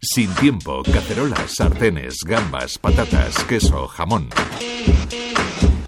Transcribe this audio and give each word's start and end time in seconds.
Sin 0.00 0.32
tiempo, 0.34 0.82
cacerolas, 0.82 1.56
sartenes, 1.56 2.18
gambas, 2.22 2.78
patatas, 2.78 3.42
queso, 3.44 3.88
jamón. 3.88 4.28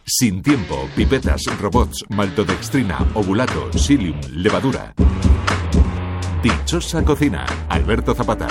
Sin 0.06 0.42
tiempo, 0.42 0.88
pipetas, 0.96 1.42
robots, 1.60 2.04
maltodextrina, 2.08 3.06
ovulato, 3.12 3.70
psyllium, 3.72 4.18
levadura. 4.32 4.94
Dichosa 6.42 7.04
cocina, 7.04 7.44
Alberto 7.68 8.14
Zapata. 8.14 8.48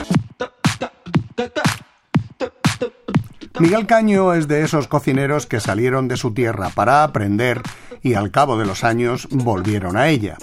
Miguel 3.60 3.88
Caño 3.88 4.36
es 4.36 4.48
de 4.48 4.64
esos 4.64 4.88
cocineros 4.88 5.48
que 5.48 5.60
salieron 5.60 6.08
de 6.08 6.18
su 6.18 6.36
tierra 6.36 6.70
para 6.70 7.04
aprender 7.04 7.64
y 8.04 8.14
al 8.14 8.30
cabo 8.30 8.60
de 8.60 8.66
los 8.68 8.84
años 8.84 9.28
volvieron 9.32 9.98
a 9.98 10.10
ella. 10.10 10.38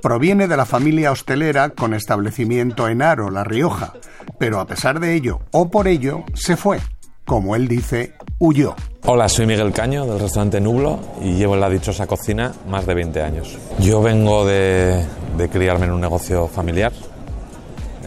Proviene 0.00 0.46
de 0.46 0.56
la 0.56 0.64
familia 0.64 1.10
hostelera 1.10 1.70
con 1.70 1.92
establecimiento 1.92 2.88
en 2.88 3.02
Aro, 3.02 3.30
La 3.30 3.42
Rioja, 3.42 3.94
pero 4.40 4.58
a 4.58 4.66
pesar 4.66 4.98
de 5.00 5.14
ello 5.14 5.40
o 5.50 5.70
por 5.70 5.86
ello 5.86 6.24
se 6.32 6.56
fue. 6.56 6.80
Como 7.26 7.54
él 7.54 7.68
dice, 7.68 8.14
huyó. 8.38 8.74
Hola, 9.04 9.28
soy 9.28 9.44
Miguel 9.44 9.70
Caño 9.70 10.06
del 10.06 10.18
restaurante 10.18 10.62
Nublo 10.62 10.98
y 11.20 11.34
llevo 11.34 11.54
en 11.54 11.60
la 11.60 11.68
dichosa 11.68 12.06
cocina 12.06 12.50
más 12.66 12.86
de 12.86 12.94
20 12.94 13.20
años. 13.20 13.58
Yo 13.80 14.00
vengo 14.00 14.46
de, 14.46 15.04
de 15.36 15.48
criarme 15.50 15.84
en 15.84 15.92
un 15.92 16.00
negocio 16.00 16.48
familiar, 16.48 16.90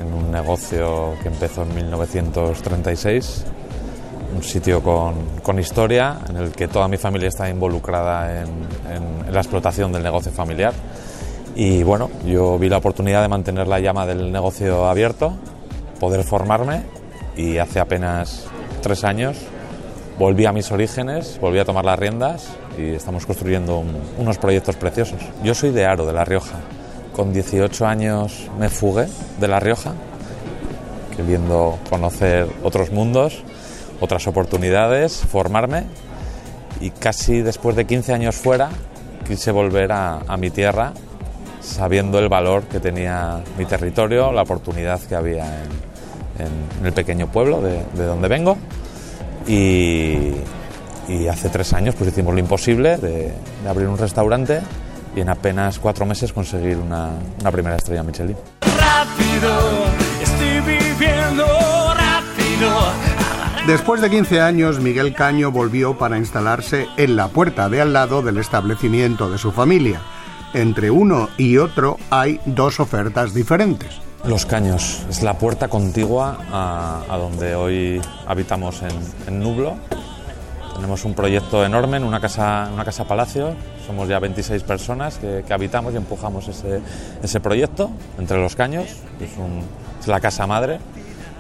en 0.02 0.12
un 0.12 0.32
negocio 0.32 1.14
que 1.22 1.30
empezó 1.30 1.62
en 1.62 1.76
1936 1.76 3.46
un 4.36 4.42
sitio 4.42 4.82
con, 4.82 5.14
con, 5.44 5.60
historia, 5.60 6.18
en 6.28 6.38
el 6.38 6.52
que 6.52 6.68
toda 6.68 6.88
mi 6.88 6.98
familia 6.98 7.28
está 7.28 7.48
involucrada 7.48 8.42
en, 8.42 8.48
en, 8.90 9.28
en, 9.28 9.34
la 9.34 9.40
explotación 9.40 9.92
del 9.92 10.02
negocio 10.02 10.32
familiar. 10.32 10.74
Y 11.56 11.84
bueno, 11.84 12.10
yo 12.26 12.58
vi 12.58 12.70
la 12.70 12.78
oportunidad 12.78 13.22
de 13.22 13.28
mantener 13.28 13.68
la 13.68 13.80
llama 13.80 14.08
del 14.08 14.32
negocio 14.32 14.88
abierto, 14.88 15.38
poder 16.04 16.26
formarme 16.26 16.82
y 17.38 17.60
hace 17.60 17.80
apenas 17.80 18.44
tres 18.82 19.06
años 19.06 19.38
volví 20.20 20.46
a 20.46 20.52
mis 20.52 20.70
orígenes, 20.70 21.40
volví 21.40 21.60
a 21.60 21.64
tomar 21.64 21.86
las 21.86 21.98
riendas 21.98 22.50
y 22.78 22.90
estamos 22.90 23.26
construyendo 23.26 23.78
un, 23.78 23.96
unos 24.18 24.38
proyectos 24.38 24.76
preciosos. 24.76 25.22
Yo 25.46 25.56
soy 25.56 25.72
de 25.72 25.86
Aro, 25.86 26.06
de 26.06 26.12
La 26.12 26.26
Rioja. 26.26 26.58
Con 27.16 27.32
18 27.32 27.88
años 27.88 28.50
me 28.60 28.68
fugué 28.68 29.08
de 29.40 29.48
La 29.48 29.62
Rioja, 29.62 29.94
queriendo 31.16 31.80
conocer 31.90 32.50
otros 32.64 32.92
mundos 32.92 33.42
otras 34.02 34.28
oportunidades, 34.28 35.16
formarme 35.16 35.86
y 36.82 36.90
casi 36.90 37.42
después 37.42 37.78
de 37.78 37.86
15 37.86 38.12
años 38.12 38.36
fuera 38.36 38.72
quise 39.26 39.52
volver 39.52 39.94
a, 39.94 40.20
a, 40.28 40.36
mi 40.36 40.50
tierra 40.50 40.92
sabiendo 41.62 42.20
el 42.20 42.28
valor 42.28 42.64
que 42.64 42.82
tenía 42.82 43.42
mi 43.58 43.64
territorio, 43.64 44.34
la 44.34 44.42
oportunidad 44.42 45.00
que 45.00 45.16
había 45.16 45.46
en, 45.46 45.93
en 46.40 46.86
el 46.86 46.94
pequeño 46.94 47.28
pueblo 47.28 47.62
de, 47.62 47.84
de 47.94 48.06
donde 48.06 48.28
vengo 48.28 48.58
y, 49.48 50.32
y, 51.08 51.28
hace 51.30 51.50
tres 51.50 51.74
años 51.74 51.96
pues 51.96 52.10
hicimos 52.10 52.34
lo 52.34 52.40
imposible 52.40 52.98
de, 52.98 53.34
de, 53.64 53.70
abrir 53.70 53.88
un 53.88 53.98
restaurante 53.98 54.62
y 55.16 55.22
en 55.22 55.30
apenas 55.30 55.80
cuatro 55.80 56.06
meses 56.06 56.34
conseguir 56.34 56.78
una, 56.78 57.10
una 57.42 57.52
primera 57.52 57.76
estrella 57.76 58.04
Michelin. 58.04 58.38
Rápido, 58.62 59.86
estoy 60.22 60.60
viviendo 60.62 61.46
rápido. 61.94 63.14
Después 63.68 64.02
de 64.02 64.10
15 64.10 64.42
años, 64.42 64.80
Miguel 64.80 65.14
Caño 65.14 65.52
volvió 65.52 65.98
para 65.98 66.18
instalarse 66.18 66.88
en 66.98 67.16
la 67.16 67.30
puerta 67.30 67.70
de 67.70 67.82
al 67.82 67.94
lado 67.94 68.22
del 68.22 68.38
establecimiento 68.38 69.30
de 69.30 69.38
su 69.38 69.52
familia. 69.52 70.02
Entre 70.54 70.92
uno 70.92 71.30
y 71.38 71.58
otro 71.58 71.98
hay 72.10 72.40
dos 72.46 72.80
ofertas 72.80 73.34
diferentes. 73.34 74.02
Los 74.26 74.46
Caños 74.46 75.06
es 75.10 75.22
la 75.22 75.38
puerta 75.38 75.68
contigua 75.68 76.38
a, 76.52 77.18
donde 77.18 77.56
hoy 77.56 78.02
habitamos 78.26 78.82
en, 79.28 79.40
Nublo. 79.40 79.76
Tenemos 80.76 81.04
un 81.06 81.14
proyecto 81.14 81.66
enorme 81.66 81.98
en 81.98 82.04
una 82.04 82.20
casa, 82.20 82.70
una 82.74 82.86
casa 82.86 83.06
palacio. 83.06 83.54
Somos 83.86 84.08
ya 84.08 84.20
26 84.20 84.64
personas 84.64 85.18
que, 85.18 85.44
habitamos 85.54 85.94
y 85.94 85.98
empujamos 85.98 86.48
ese, 86.48 86.82
ese, 87.22 87.40
proyecto 87.42 87.92
entre 88.18 88.40
los 88.40 88.56
Caños. 88.56 88.86
Es, 89.20 89.32
es 90.02 90.08
la 90.08 90.20
casa 90.20 90.48
madre 90.48 90.80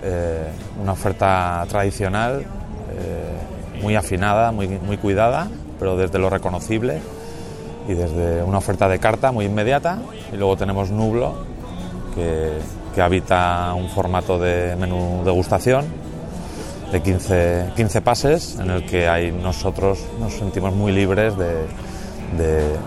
eh, 0.06 0.50
una 0.82 0.92
oferta 0.92 1.66
tradicional, 1.70 2.42
eh, 2.42 3.82
muy 3.82 3.96
afinada, 3.96 4.52
muy, 4.52 4.68
muy 4.68 4.98
cuidada, 4.98 5.48
pero 5.80 5.96
desde 5.96 6.20
lo 6.20 6.30
reconocible 6.30 7.00
y 7.88 7.94
desde 7.94 8.44
una 8.44 8.58
oferta 8.58 8.90
de 8.90 9.00
carta 9.00 9.32
muy 9.32 9.46
inmediata. 9.46 10.00
Y 10.34 10.36
luego 10.36 10.58
tenemos 10.58 10.92
Nublo, 10.92 11.46
que, 12.14 13.02
habita 13.02 13.74
un 13.74 13.90
formato 13.90 14.38
de 14.38 14.76
menú 14.76 15.24
degustación 15.26 15.86
de 16.92 17.02
15, 17.02 17.72
15, 17.76 18.02
pases, 18.02 18.60
en 18.60 18.70
el 18.70 18.86
que 18.86 19.08
hay 19.08 19.32
nosotros 19.32 20.00
nos 20.20 20.34
sentimos 20.34 20.76
muy 20.76 20.92
libres 20.92 21.36
de, 21.36 21.66
de, 22.38 22.78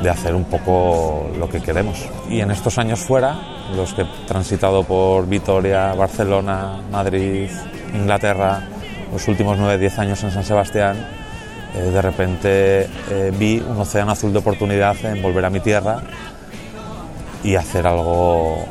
de 0.00 0.10
hacer 0.10 0.36
un 0.36 0.44
poco 0.44 1.28
lo 1.36 1.48
que 1.48 1.60
queremos. 1.60 2.08
Y 2.30 2.40
en 2.40 2.52
estos 2.52 2.78
años 2.78 3.00
fuera, 3.00 3.36
los 3.74 3.92
que 3.92 4.02
he 4.02 4.06
transitado 4.26 4.84
por 4.84 5.26
Vitoria, 5.26 5.94
Barcelona, 5.94 6.80
Madrid, 6.92 7.50
Inglaterra, 7.92 8.62
los 9.12 9.26
últimos 9.26 9.58
9-10 9.58 9.98
años 9.98 10.22
en 10.22 10.30
San 10.30 10.44
Sebastián, 10.44 10.96
eh, 11.74 11.90
de 11.90 12.02
repente 12.02 12.88
eh, 13.10 13.32
vi 13.36 13.58
un 13.58 13.78
océano 13.78 14.12
azul 14.12 14.32
de 14.32 14.38
oportunidad 14.38 14.96
en 15.04 15.20
volver 15.20 15.44
a 15.44 15.50
mi 15.50 15.60
tierra 15.60 16.02
y 17.46 17.54
hacer 17.54 17.86
algo 17.86 18.66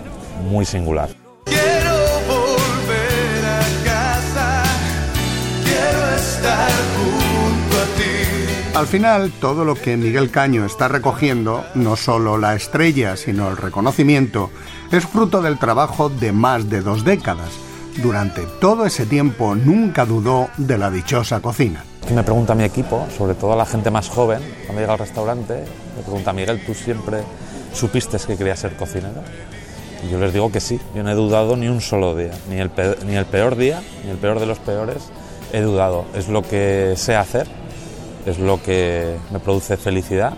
muy 0.49 0.65
singular. 0.65 1.09
Quiero 1.45 1.95
volver 2.27 3.45
a 3.45 3.61
casa, 3.85 4.63
quiero 5.63 6.15
estar 6.15 6.71
junto 6.97 7.77
a 7.77 7.85
ti. 7.95 8.77
Al 8.77 8.85
final, 8.85 9.31
todo 9.39 9.63
lo 9.63 9.75
que 9.75 9.95
Miguel 9.95 10.29
Caño 10.29 10.65
está 10.65 10.89
recogiendo, 10.89 11.63
no 11.73 11.95
solo 11.95 12.37
la 12.37 12.53
estrella, 12.53 13.15
sino 13.15 13.49
el 13.49 13.55
reconocimiento, 13.55 14.51
es 14.91 15.05
fruto 15.05 15.41
del 15.41 15.57
trabajo 15.57 16.09
de 16.09 16.33
más 16.33 16.69
de 16.69 16.81
dos 16.81 17.05
décadas. 17.05 17.51
Durante 18.03 18.41
todo 18.59 18.85
ese 18.85 19.05
tiempo 19.05 19.55
nunca 19.55 20.05
dudó 20.05 20.49
de 20.57 20.77
la 20.77 20.91
dichosa 20.91 21.39
cocina. 21.39 21.85
Me 22.13 22.23
pregunta 22.23 22.53
mi 22.53 22.65
equipo, 22.65 23.07
sobre 23.17 23.35
todo 23.35 23.55
la 23.55 23.65
gente 23.65 23.89
más 23.89 24.09
joven, 24.09 24.41
cuando 24.65 24.81
llega 24.81 24.93
al 24.93 24.99
restaurante, 24.99 25.63
me 25.95 26.03
pregunta, 26.03 26.33
Miguel, 26.33 26.61
¿tú 26.65 26.73
siempre 26.73 27.23
supiste 27.75 28.17
que 28.25 28.37
querías 28.37 28.59
ser 28.59 28.75
cocinero? 28.75 29.21
Y 30.05 30.11
yo 30.11 30.19
les 30.19 30.33
digo 30.33 30.51
que 30.51 30.59
sí, 30.59 30.79
yo 30.95 31.03
no 31.03 31.11
he 31.11 31.15
dudado 31.15 31.55
ni 31.55 31.67
un 31.67 31.81
solo 31.81 32.15
día, 32.15 32.31
ni 32.49 32.59
el, 32.59 32.69
peor, 32.69 32.97
ni 33.05 33.15
el 33.15 33.25
peor 33.25 33.55
día, 33.55 33.81
ni 34.03 34.11
el 34.11 34.17
peor 34.17 34.39
de 34.39 34.45
los 34.45 34.59
peores, 34.59 35.09
he 35.53 35.61
dudado. 35.61 36.05
Es 36.15 36.27
lo 36.27 36.41
que 36.41 36.93
sé 36.97 37.15
hacer, 37.15 37.47
es 38.25 38.39
lo 38.39 38.61
que 38.61 39.17
me 39.31 39.39
produce 39.39 39.77
felicidad 39.77 40.33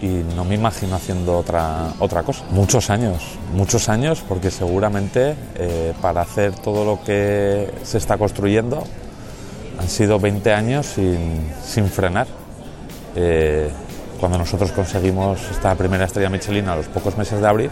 y 0.00 0.06
no 0.34 0.44
me 0.44 0.54
imagino 0.54 0.96
haciendo 0.96 1.38
otra, 1.38 1.92
otra 1.98 2.22
cosa. 2.22 2.44
Muchos 2.50 2.90
años, 2.90 3.22
muchos 3.54 3.88
años, 3.88 4.22
porque 4.28 4.50
seguramente 4.50 5.34
eh, 5.56 5.94
para 6.00 6.22
hacer 6.22 6.54
todo 6.54 6.84
lo 6.84 7.02
que 7.02 7.70
se 7.82 7.98
está 7.98 8.18
construyendo 8.18 8.84
han 9.78 9.88
sido 9.88 10.18
20 10.18 10.52
años 10.52 10.86
sin, 10.86 11.50
sin 11.64 11.88
frenar. 11.88 12.26
Eh, 13.14 13.70
cuando 14.16 14.38
nosotros 14.38 14.72
conseguimos 14.72 15.40
esta 15.50 15.74
primera 15.74 16.04
estrella 16.04 16.28
Michelin 16.28 16.68
a 16.68 16.76
los 16.76 16.86
pocos 16.86 17.16
meses 17.16 17.40
de 17.40 17.46
abrir, 17.46 17.70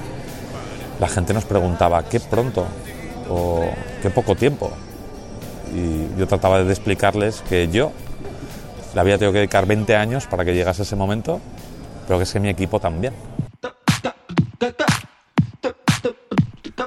la 1.00 1.08
gente 1.08 1.34
nos 1.34 1.44
preguntaba 1.44 2.02
qué 2.04 2.20
pronto 2.20 2.66
o 3.28 3.64
qué 4.02 4.10
poco 4.10 4.34
tiempo. 4.34 4.70
Y 5.74 6.18
yo 6.18 6.26
trataba 6.26 6.62
de 6.62 6.70
explicarles 6.70 7.42
que 7.48 7.68
yo 7.68 7.92
le 8.94 9.00
había 9.00 9.18
tenido 9.18 9.32
que 9.32 9.38
dedicar 9.38 9.66
20 9.66 9.96
años 9.96 10.26
para 10.26 10.44
que 10.44 10.54
llegase 10.54 10.82
ese 10.82 10.94
momento 10.94 11.40
pero 12.06 12.18
que 12.18 12.24
es 12.24 12.32
que 12.32 12.40
mi 12.40 12.48
equipo 12.48 12.80
también. 12.80 13.14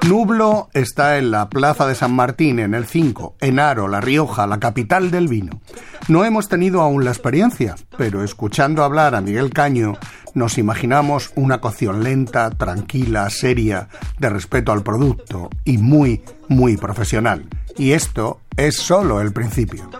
Nublo 0.06 0.68
está 0.72 1.18
en 1.18 1.30
la 1.30 1.48
Plaza 1.48 1.86
de 1.86 1.94
San 1.94 2.12
Martín, 2.12 2.60
en 2.60 2.74
el 2.74 2.86
5, 2.86 3.36
en 3.40 3.58
Aro, 3.58 3.88
La 3.88 4.00
Rioja, 4.00 4.46
la 4.46 4.58
capital 4.58 5.10
del 5.10 5.28
vino. 5.28 5.60
No 6.08 6.24
hemos 6.24 6.48
tenido 6.48 6.80
aún 6.80 7.04
la 7.04 7.10
experiencia, 7.10 7.74
pero 7.98 8.24
escuchando 8.24 8.82
hablar 8.82 9.14
a 9.14 9.20
Miguel 9.20 9.50
Caño, 9.50 9.98
nos 10.32 10.56
imaginamos 10.56 11.32
una 11.34 11.60
cocción 11.60 12.02
lenta, 12.02 12.48
tranquila, 12.48 13.28
seria, 13.28 13.88
de 14.18 14.30
respeto 14.30 14.72
al 14.72 14.82
producto 14.82 15.50
y 15.66 15.76
muy, 15.76 16.22
muy 16.48 16.78
profesional. 16.78 17.46
Y 17.76 17.92
esto 17.92 18.40
es 18.56 18.76
solo 18.76 19.20
el 19.20 19.32
principio. 19.34 19.90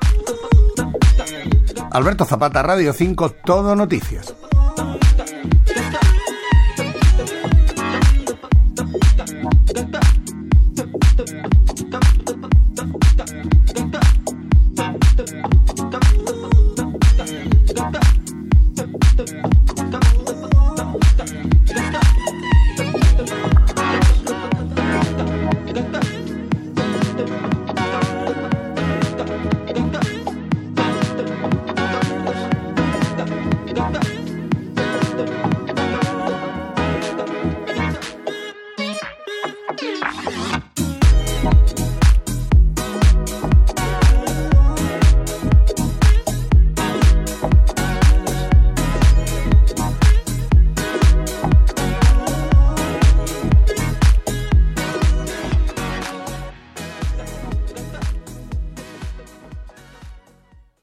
Alberto 1.91 2.25
Zapata, 2.25 2.63
Radio 2.63 2.95
5, 2.95 3.31
Todo 3.45 3.77
Noticias. 3.77 4.35